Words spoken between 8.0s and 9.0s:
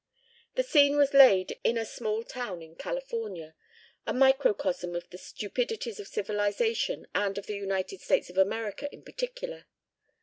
States of America